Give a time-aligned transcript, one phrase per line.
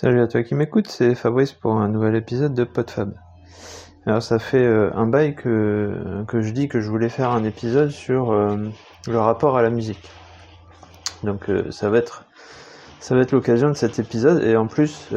[0.00, 3.14] Salut à toi qui m'écoute, c'est Fabrice pour un nouvel épisode de PodFab.
[4.06, 7.42] Alors ça fait euh, un bail que, que je dis que je voulais faire un
[7.42, 8.68] épisode sur euh,
[9.08, 10.08] le rapport à la musique.
[11.24, 12.26] Donc euh, ça va être
[13.00, 15.08] ça va être l'occasion de cet épisode et en plus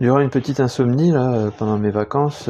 [0.00, 2.48] durant une petite insomnie là pendant mes vacances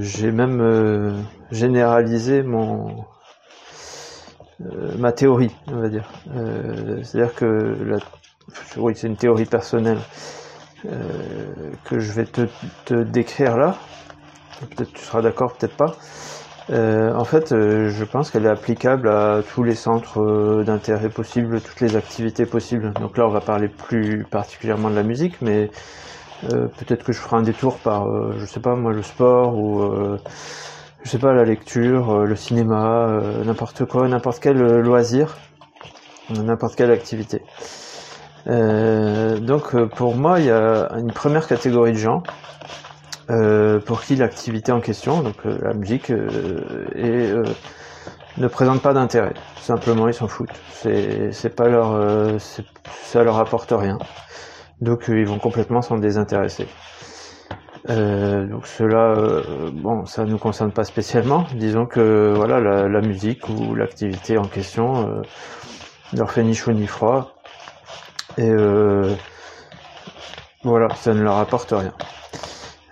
[0.00, 3.04] j'ai même généralisé mon
[4.98, 6.10] ma théorie on va dire
[7.04, 7.98] c'est à dire que la
[8.76, 10.00] oui, c'est une théorie personnelle
[10.86, 13.76] euh, que je vais te, décrire là.
[14.60, 15.96] Peut-être tu seras d'accord, peut-être pas.
[16.70, 21.60] Euh, en fait, euh, je pense qu'elle est applicable à tous les centres d'intérêt possibles,
[21.60, 22.92] toutes les activités possibles.
[22.94, 25.70] Donc là, on va parler plus particulièrement de la musique, mais
[26.42, 28.06] peut-être que je ferai un détour par,
[28.38, 30.16] je sais pas moi, le sport ou
[31.02, 35.36] je sais pas la lecture, le cinéma, n'importe quoi, n'importe quel loisir,
[36.30, 37.42] n'importe quelle activité.
[38.46, 42.22] Euh, donc euh, pour moi, il y a une première catégorie de gens
[43.30, 47.34] euh, pour qui l'activité en question, donc la musique, est,
[48.38, 49.34] ne présente pas d'intérêt.
[49.60, 50.58] Simplement, ils s'en foutent.
[50.72, 53.98] C'est pas leur, ça leur apporte rien.
[54.80, 56.66] Donc ils vont complètement s'en désintéresser.
[57.86, 59.14] donc cela,
[59.74, 61.44] bon, ça nous concerne pas spécialement.
[61.54, 65.22] Disons que voilà, la, la musique ou l'activité en question
[66.12, 67.39] leur fait ni chaud ni froid
[68.38, 69.14] et euh,
[70.62, 71.92] voilà, ça ne leur apporte rien.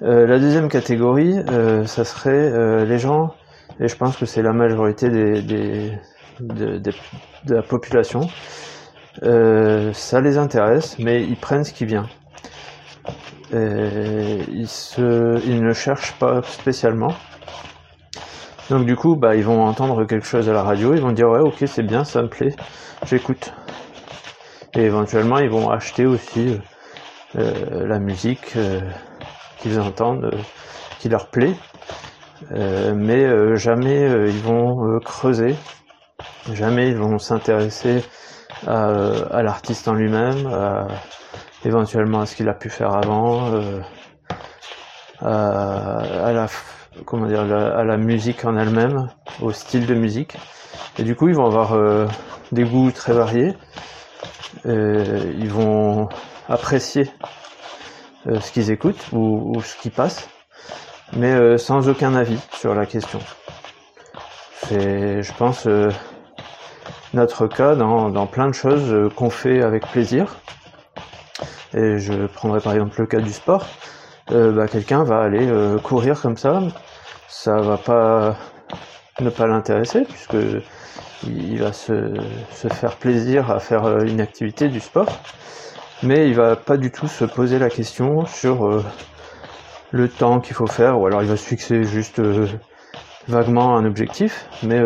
[0.02, 3.34] Euh, la deuxième catégorie, euh, ça serait les gens,
[3.80, 5.92] et je pense que c'est la majorité des,
[6.40, 6.80] de,
[7.48, 8.20] la population,
[9.22, 12.06] ça les intéresse, mais ils prennent ce qui vient.
[13.52, 17.14] ils, se, ils ne cherchent pas spécialement.
[18.70, 21.28] Donc du coup, bah, ils vont entendre quelque chose à la radio, ils vont dire
[21.30, 22.54] ouais ok c'est bien, ça me plaît,
[23.06, 23.52] j'écoute.
[24.78, 26.56] Et éventuellement, ils vont acheter aussi
[27.34, 28.80] euh, la musique euh,
[29.56, 30.38] qu'ils entendent, euh,
[31.00, 31.56] qui leur plaît.
[32.94, 35.56] mais jamais ils vont creuser,
[36.52, 38.04] jamais ils vont s'intéresser
[38.68, 40.48] à, l'artiste en lui-même,
[41.64, 43.60] éventuellement à ce qu'il a pu faire avant,
[45.20, 46.32] à
[47.84, 49.08] la musique en elle-même,
[49.40, 50.36] au style de musique.
[50.98, 51.76] Et du coup, ils vont avoir
[52.52, 53.56] des goûts très variés
[54.66, 56.08] euh, ils vont
[56.48, 57.10] apprécier
[58.26, 60.28] euh, ce qu'ils écoutent ou, ce qui passe,
[61.14, 63.20] mais euh, sans aucun avis sur la question.
[64.66, 65.66] C'est, je pense,
[67.14, 70.36] notre cas dans, plein de choses qu'on fait avec plaisir.
[71.74, 73.66] Et je prendrai par exemple le cas du sport.
[74.28, 75.48] bah, quelqu'un va aller
[75.82, 76.60] courir comme ça,
[77.28, 78.36] ça va pas
[79.20, 80.36] ne pas l'intéresser puisque
[81.26, 82.14] il va se,
[82.52, 85.20] faire plaisir à faire euh, une activité du sport,
[86.02, 88.84] mais il va pas du tout se poser la question sur euh,
[89.90, 92.46] le temps qu'il faut faire, ou alors il va se fixer juste euh,
[93.26, 94.80] vaguement un objectif, mais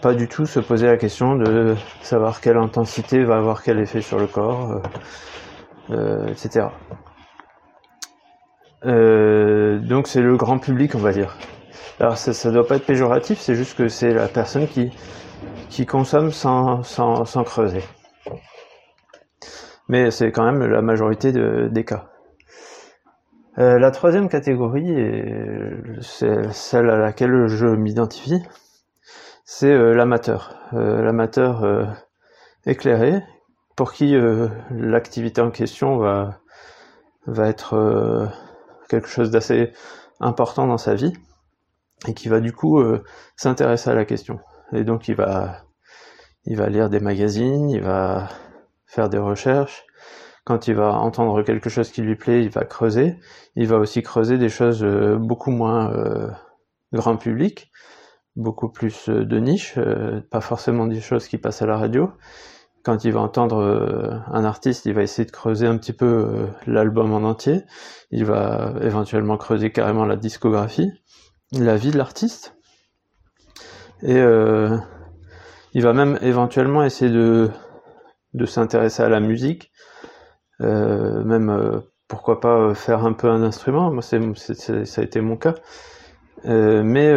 [0.00, 4.00] pas du tout se poser la question de savoir quelle intensité va avoir quel effet
[4.00, 4.82] sur le corps,
[6.28, 6.66] etc.
[8.82, 11.36] donc c'est le grand public, on va dire.
[12.00, 14.90] Alors ça, ça doit pas être péjoratif, c'est juste que c'est la personne qui
[15.68, 17.82] qui consomment sans, sans, creuser.
[19.88, 22.10] Mais c'est quand même la majorité des cas.
[23.58, 24.96] Euh, la troisième catégorie,
[26.00, 28.42] c'est celle à laquelle je m'identifie,
[29.44, 30.56] c'est euh, l'amateur.
[30.72, 31.94] Euh, l'amateur
[32.66, 33.22] éclairé,
[33.76, 34.16] pour qui
[34.70, 36.38] l'activité en question va,
[37.26, 38.30] va être
[38.88, 39.72] quelque chose d'assez
[40.20, 41.12] important dans sa vie,
[42.06, 42.82] et qui va du coup
[43.36, 44.40] s'intéresser à la question.
[44.72, 45.64] Et donc il va,
[46.44, 48.28] il va lire des magazines, il va
[48.86, 49.84] faire des recherches.
[50.44, 53.16] Quand il va entendre quelque chose qui lui plaît, il va creuser.
[53.56, 56.28] Il va aussi creuser des choses euh, beaucoup moins euh,
[56.92, 57.70] grand public,
[58.36, 59.78] beaucoup plus euh, de niche,
[60.30, 62.10] pas forcément des choses qui passent à la radio.
[62.84, 67.14] Quand il va entendre un artiste, il va essayer de creuser un petit peu l'album
[67.14, 67.62] en entier.
[68.10, 70.90] Il va éventuellement creuser carrément la discographie,
[71.52, 72.53] la vie de l'artiste.
[74.02, 74.76] Et euh,
[75.72, 77.50] il va même éventuellement essayer de,
[78.44, 79.70] s'intéresser à la musique,
[80.60, 83.90] euh, même euh, pourquoi pas faire un peu un instrument.
[83.90, 85.54] Moi, c'est, ça a été mon cas.
[86.44, 87.12] mais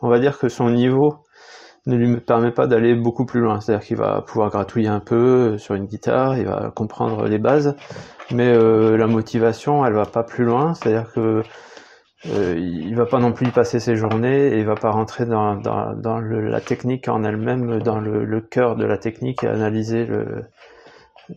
[0.00, 1.24] on va dire que son niveau
[1.86, 3.60] ne lui permet pas d'aller beaucoup plus loin.
[3.60, 7.76] C'est-à-dire qu'il va pouvoir gratouiller un peu sur une guitare, il va comprendre les bases,
[8.30, 10.74] mais la motivation, elle va pas plus loin.
[10.74, 11.42] C'est-à-dire que
[12.26, 15.24] euh, il va pas non plus y passer ses journées et il va pas rentrer
[15.24, 19.44] dans, dans, dans le, la technique en elle-même, dans le, le, cœur de la technique
[19.44, 20.44] et analyser le,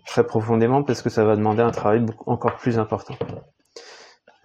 [0.07, 3.15] très profondément parce que ça va demander un travail encore plus important.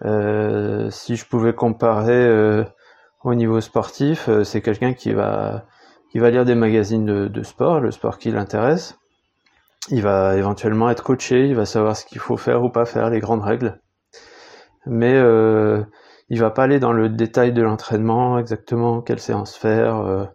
[0.05, 2.63] Euh, si je pouvais comparer euh,
[3.23, 5.65] au niveau sportif, euh, c'est quelqu'un qui va
[6.11, 8.97] qui va lire des magazines de, de sport, le sport qui l'intéresse.
[9.89, 13.09] Il va éventuellement être coaché, il va savoir ce qu'il faut faire ou pas faire,
[13.09, 13.79] les grandes règles.
[14.85, 15.83] Mais euh,
[16.29, 20.29] il va pas aller dans le détail de l'entraînement, exactement quelle séance faire,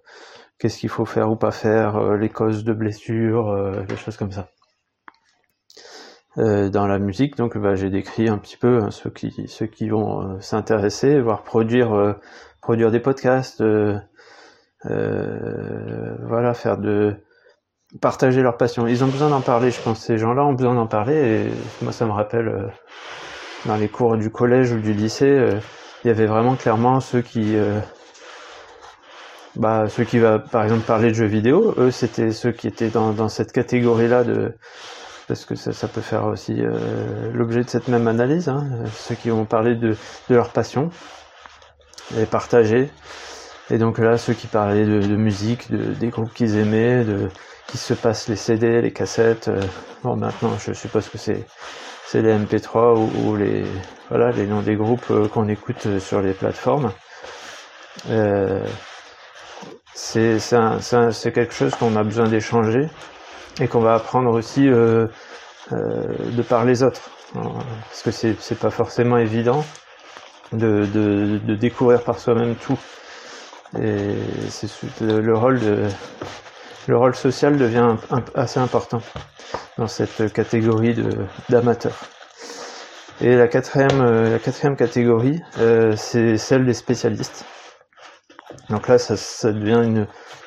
[0.58, 4.48] qu'est-ce qu'il faut faire ou pas faire, les causes de blessures, des choses comme ça.
[6.38, 7.36] Euh, dans la musique.
[7.36, 11.92] Donc bah, j'ai décrit un petit peu hein, ceux qui vont euh, s'intéresser, voire produire
[11.92, 12.14] euh,
[12.62, 13.62] produire des podcasts,
[14.82, 17.16] voilà, faire de
[18.00, 18.86] partager leur passion.
[18.86, 20.00] Ils ont besoin d'en parler, je pense.
[20.00, 21.16] Ces gens-là ont besoin d'en parler.
[21.16, 21.50] Et
[21.82, 22.72] moi, ça me rappelle
[23.66, 25.58] dans les cours du collège ou du lycée,
[26.04, 27.56] il y avait vraiment clairement ceux qui
[29.56, 32.88] bah, ceux qui va par exemple parler de jeux vidéo, eux c'était ceux qui étaient
[32.88, 34.54] dans, dans cette catégorie-là de
[35.28, 39.30] parce que ça, peut faire aussi euh, l'objet de cette même analyse, hein, ceux qui
[39.30, 39.96] vont parler de,
[40.28, 40.90] leur passion
[42.18, 42.90] et partager.
[43.70, 47.28] Et donc là, ceux qui parlaient de, musique, de, des groupes qu'ils aimaient, de
[47.68, 49.48] qui se passent les CD, les cassettes.
[49.48, 49.62] Euh,
[50.02, 51.46] bon, maintenant, je suppose que c'est
[52.12, 53.64] c'est les MP3 ou, les
[54.10, 56.92] voilà les noms des groupes euh, qu'on écoute sur les plateformes.
[59.94, 62.90] c'est c'est quelque chose qu'on a besoin d'échanger
[63.62, 65.06] et qu'on va apprendre aussi euh,
[65.72, 66.02] euh,
[66.36, 67.00] de par les autres.
[67.32, 69.64] Parce que c'est, pas forcément évident
[70.52, 72.78] de, découvrir par soi-même tout.
[73.80, 74.16] Et
[74.50, 74.68] c'est
[75.00, 75.34] le
[76.94, 77.96] rôle social devient
[78.34, 79.00] assez important
[79.78, 80.94] dans cette catégorie
[81.48, 81.98] d'amateurs.
[83.20, 87.44] Et la quatrième, euh, la quatrième catégorie, euh, c'est celle des spécialistes.
[88.68, 90.06] Donc là, ça, ça devient une,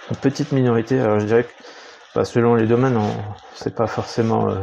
[0.10, 1.00] une, petite minorité.
[1.00, 1.46] Alors je dirais
[2.14, 3.00] que selon les domaines,
[3.54, 4.56] c'est pas forcément euh,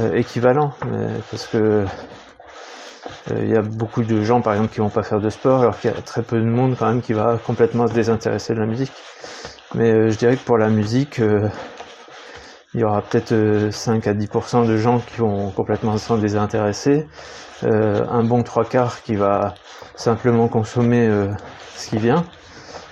[0.00, 0.72] euh, équivalent,
[1.30, 1.84] parce que
[3.30, 5.78] il y a beaucoup de gens, par exemple, qui vont pas faire de sport, alors
[5.78, 8.60] qu'il y a très peu de monde quand même qui va complètement se désintéresser de
[8.60, 8.92] la musique.
[9.74, 11.20] Mais je dirais que pour la musique,
[12.74, 17.06] il y aura peut-être 5 à 10% de gens qui vont complètement s'en désintéresser,
[17.62, 19.54] un bon trois quarts qui va
[19.94, 21.08] simplement consommer
[21.76, 22.24] ce qui vient.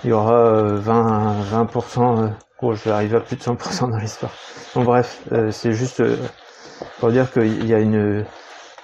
[0.03, 2.31] Il y aura 20, 20%
[2.65, 4.31] Oh, je vais arriver à plus de 100% dans l'histoire.
[4.73, 6.15] Bon, bref, euh, c'est juste euh,
[6.97, 8.23] pour dire qu'il y a une,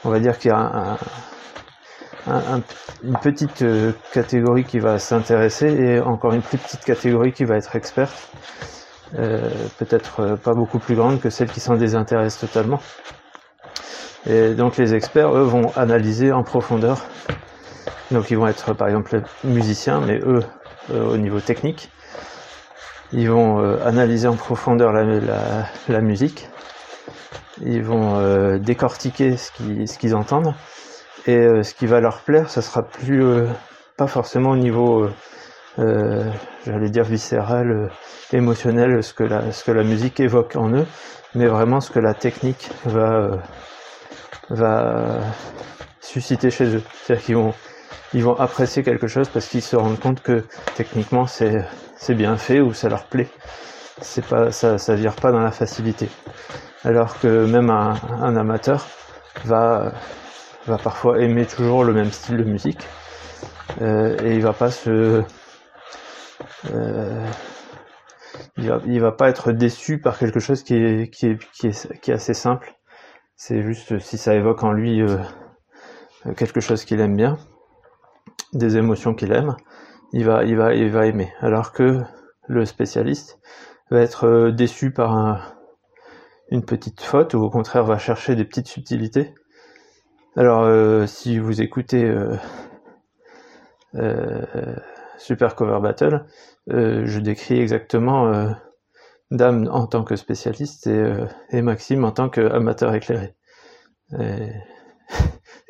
[0.04, 0.98] on va dire qu'il y a
[3.02, 7.56] une petite euh, catégorie qui va s'intéresser et encore une plus petite catégorie qui va
[7.56, 8.32] être experte.
[9.12, 12.80] Peut-être pas beaucoup plus grande que celle qui s'en désintéresse totalement.
[14.28, 17.00] Et donc les experts, eux, vont analyser en profondeur.
[18.12, 20.44] Donc ils vont être par exemple musiciens, mais eux,
[20.94, 21.90] au niveau technique,
[23.12, 26.48] ils vont euh, analyser en profondeur la, la, la, musique.
[27.62, 30.54] Ils vont euh, décortiquer ce qu'ils ce qu'ils entendent.
[31.26, 33.24] Et euh, ce qui va leur plaire, ça sera plus
[33.98, 35.10] pas forcément au niveau,
[36.66, 37.90] j'allais dire viscéral,
[38.34, 40.86] émotionnel, ce que la ce que la musique évoque en eux,
[41.36, 43.32] mais vraiment ce que la technique va
[44.50, 45.20] va
[46.02, 46.84] susciter chez eux.
[47.04, 47.54] C'est-à-dire qu'ils vont
[48.14, 50.44] ils vont apprécier quelque chose parce qu'ils se rendent compte que
[50.76, 51.64] techniquement c'est
[51.96, 53.30] c'est bien fait ou ça leur plaît.
[54.02, 56.10] C'est pas, ça, ça vire pas dans la facilité.
[56.86, 58.88] Alors que même un, amateur
[59.44, 59.92] va,
[60.66, 62.88] va parfois aimer toujours le même style de musique
[63.82, 65.22] euh, et il va pas se,
[66.66, 67.26] euh,
[68.58, 72.74] il va, va pas être déçu par quelque chose qui est, assez simple.
[73.36, 75.18] C'est juste si ça évoque en lui euh,
[76.36, 77.38] quelque chose qu'il aime bien,
[78.54, 79.56] des émotions qu'il aime,
[80.12, 81.32] il va, aimer.
[81.40, 82.02] Alors que
[82.48, 83.40] le spécialiste
[83.90, 85.56] va être euh, déçu par
[86.52, 89.34] une petite faute ou au contraire va chercher des petites subtilités.
[90.36, 92.16] Alors si vous écoutez
[95.20, 96.26] Super Cover Battle,
[96.68, 98.52] je décris exactement
[99.32, 101.14] Dame en tant que spécialiste et,
[101.52, 103.36] et Maxime en tant qu'amateur éclairé.
[104.20, 104.50] Et,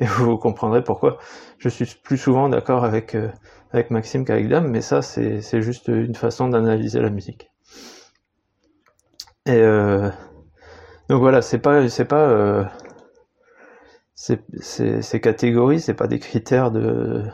[0.00, 1.18] vous comprendrez pourquoi
[1.58, 3.16] je suis plus souvent d'accord avec
[3.72, 7.50] avec Maxime qu'avec Dame, mais ça c'est juste une façon d'analyser la musique.
[9.46, 10.10] Et euh,
[11.08, 12.64] donc voilà, c'est pas c'est pas euh,
[14.14, 17.24] ces catégories, c'est pas des critères de,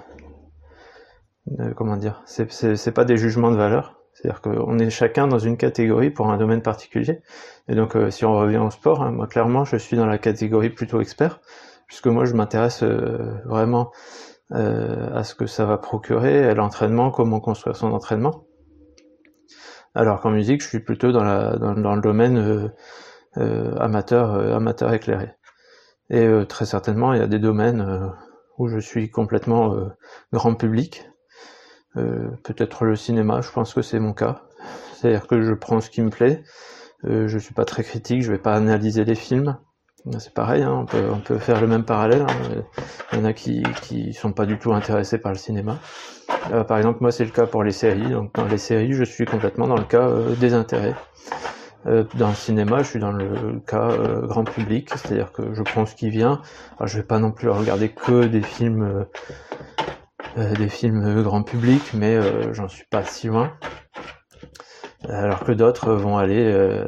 [1.76, 3.96] comment dire, c'est pas des jugements de valeur.
[4.16, 7.20] C'est-à-dire qu'on est chacun dans une catégorie pour un domaine particulier.
[7.68, 10.16] Et donc, euh, si on revient au sport, hein, moi clairement, je suis dans la
[10.16, 11.42] catégorie plutôt expert,
[11.86, 13.92] puisque moi je m'intéresse euh, vraiment
[14.52, 18.46] euh, à ce que ça va procurer, à l'entraînement, comment construire son entraînement.
[19.94, 22.72] Alors qu'en musique, je suis plutôt dans, la, dans, le domaine
[23.36, 25.34] euh, amateur, amateur éclairé.
[26.08, 28.12] Et très certainement, il y a des domaines
[28.56, 29.74] où je suis complètement
[30.32, 31.10] grand public.
[32.42, 34.42] Peut-être le cinéma, je pense que c'est mon cas.
[34.94, 36.42] C'est-à-dire que je prends ce qui me plaît.
[37.04, 39.56] je suis pas très critique, je vais pas analyser les films.
[40.18, 42.22] C'est pareil, hein, on, peut, on, peut, faire le même parallèle.
[42.22, 42.62] Hein.
[43.12, 45.78] Il y en a qui, qui sont pas du tout intéressés par le cinéma.
[46.52, 48.10] Euh, par exemple, moi, c'est le cas pour les séries.
[48.10, 50.94] Donc, dans les séries, je suis complètement dans le cas euh, des intérêts.
[51.86, 55.62] Euh, dans le cinéma, je suis dans le cas euh, grand public, c'est-à-dire que je
[55.62, 56.40] prends ce qui vient.
[56.78, 59.06] Alors, je vais pas non plus regarder que des films,
[60.37, 62.21] des films grand public, mais
[62.52, 63.52] j'en suis pas si loin.
[65.09, 66.85] Alors que d'autres vont aller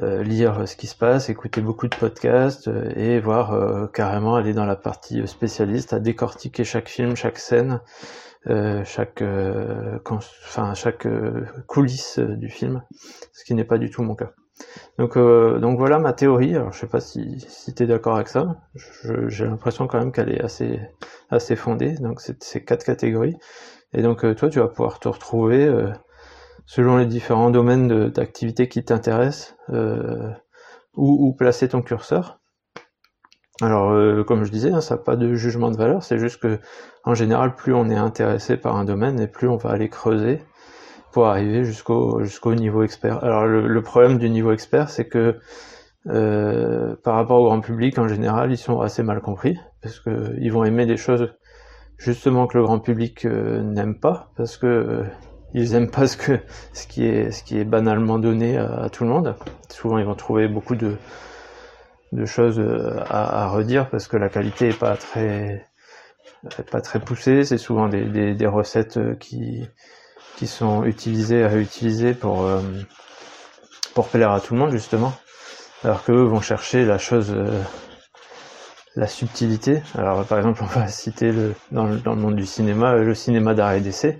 [0.00, 4.76] lire ce qui se passe, écouter beaucoup de podcasts et voir carrément aller dans la
[4.76, 7.80] partie spécialiste à décortiquer chaque film, chaque scène,
[8.46, 9.98] euh, chaque, euh,
[11.06, 12.82] euh, coulisse du film,
[13.34, 14.32] ce qui n'est pas du tout mon cas.
[14.98, 16.54] Donc, donc voilà ma théorie.
[16.56, 18.56] Alors je sais pas si, tu es d'accord avec ça.
[19.28, 21.94] J'ai l'impression quand même qu'elle est assez, fondée.
[21.94, 23.36] Donc c'est ces quatre catégories.
[23.92, 25.72] Et donc toi tu vas pouvoir te retrouver
[26.66, 29.56] selon les différents domaines d'activité qui t'intéressent
[30.96, 32.40] où, placer ton curseur.
[33.62, 36.40] Alors, euh, comme je disais, hein, ça n'a pas de jugement de valeur, c'est juste
[36.40, 36.58] que,
[37.04, 40.42] en général, plus on est intéressé par un domaine et plus on va aller creuser
[41.12, 43.22] pour arriver jusqu'au jusqu'au niveau expert.
[43.24, 45.38] Alors, le, problème du niveau expert, c'est que
[46.06, 50.34] euh, par rapport au grand public, en général, ils sont assez mal compris parce que
[50.38, 51.34] ils vont aimer des choses
[51.98, 55.04] justement que le grand public euh, n'aime pas parce que
[55.52, 56.38] ils aiment pas ce que
[56.72, 59.34] ce qui est ce qui est banalement donné à tout le monde.
[59.68, 60.96] Souvent, ils vont trouver beaucoup de
[62.12, 65.66] de choses euh, à, redire parce que la qualité est pas très
[66.70, 67.44] pas très poussée.
[67.44, 69.68] C'est souvent des, des, recettes euh, qui
[70.36, 72.60] qui sont utilisées à utiliser pour euh,
[73.94, 75.12] pour plaire à tout le monde justement,
[75.84, 77.34] alors que eux vont chercher la chose
[78.96, 79.82] la subtilité.
[79.96, 83.14] Alors par exemple, on va citer le, dans, le, dans le monde du cinéma le
[83.14, 84.18] cinéma d'arrêt d'essai.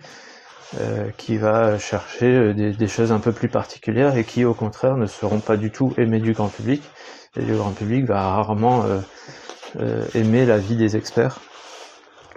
[0.81, 4.97] Euh, qui va chercher des, des, choses un peu plus particulières et qui au contraire
[4.97, 6.81] ne seront pas du tout aimées du grand public
[7.37, 9.01] et le grand public va rarement euh,
[9.79, 11.39] euh, aimer l'avis des experts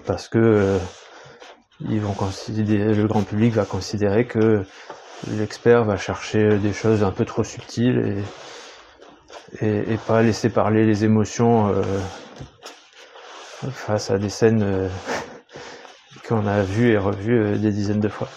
[0.05, 0.77] parce que euh,
[1.89, 4.63] ils vont considérer, le grand public va considérer que
[5.29, 8.23] l'expert va chercher des choses un peu trop subtiles
[9.59, 11.83] et, et, et pas laisser parler les émotions euh,
[13.71, 14.89] face à des scènes
[16.27, 18.29] qu'on a vues et revues des dizaines de fois.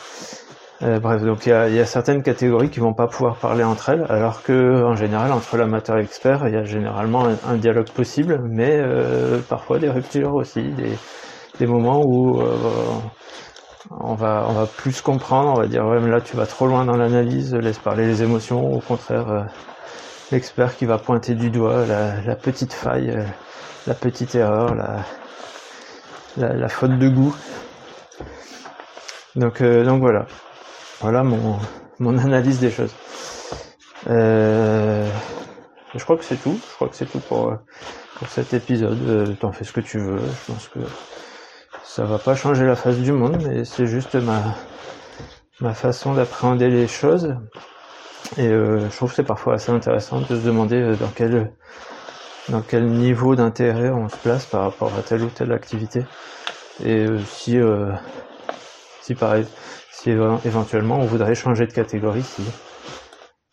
[0.83, 4.05] Euh, bref, donc il y a, certaines catégories qui vont pas pouvoir parler entre elles,
[4.11, 8.43] alors que en général entre l'amateur et l'expert, il y a généralement un, dialogue possible,
[8.45, 10.93] mais euh, parfois des ruptures aussi, des,
[11.65, 12.55] moments où euh,
[14.01, 16.67] on va on va plus comprendre, on va dire ouais mais là tu vas trop
[16.67, 19.47] loin dans l'analyse, laisse parler les émotions, au contraire
[20.31, 23.17] l'expert qui va pointer du doigt la, petite faille,
[23.87, 25.05] la petite erreur, la,
[26.37, 27.35] la, la faute de goût.
[29.37, 30.27] Donc, donc voilà.
[31.01, 31.59] Voilà mon,
[31.99, 32.95] mon analyse des choses.
[34.09, 35.07] Euh,
[35.95, 36.59] je crois que c'est tout.
[36.71, 37.55] Je crois que c'est tout pour,
[38.17, 38.99] pour cet épisode.
[39.07, 40.19] Euh, T'en fais ce que tu veux.
[40.19, 40.79] Je pense que
[41.97, 44.43] ça va pas changer la face du monde, mais c'est juste ma,
[45.63, 47.35] ma façon d'appréhender les choses.
[48.37, 51.53] Et euh, je trouve que c'est parfois assez intéressant de se demander euh, dans quel
[52.51, 56.05] dans quel niveau d'intérêt on se place par rapport à telle ou telle activité.
[56.85, 57.59] Et euh, si
[59.01, 59.47] si pareil
[59.91, 62.43] si éventuellement on voudrait changer de catégorie si,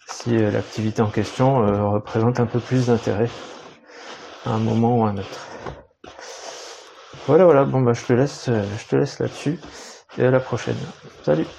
[0.05, 3.29] si l'activité en question représente un peu plus d'intérêt
[4.45, 5.52] à un moment ou à un autre.
[7.27, 9.65] Voilà voilà, bon bah je te laisse euh, je te laisse là-dessus.
[10.17, 10.93] Et à la prochaine.
[11.21, 11.53] Salut